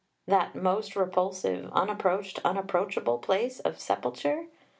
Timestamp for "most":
0.55-0.95